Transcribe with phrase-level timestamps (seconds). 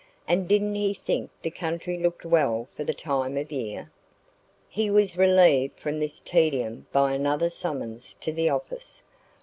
[0.27, 3.91] And didn't he think the country looked well for the time of year?
[4.67, 9.03] He was relieved from this tedium by another summons to the office.